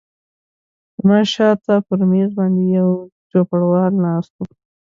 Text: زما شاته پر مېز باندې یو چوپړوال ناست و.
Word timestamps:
زما 0.99 1.19
شاته 1.33 1.73
پر 1.85 1.99
مېز 2.09 2.29
باندې 2.37 2.63
یو 2.77 2.89
چوپړوال 3.29 3.93
ناست 4.05 4.31
و. 4.35 4.39